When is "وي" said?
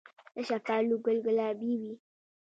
1.81-1.93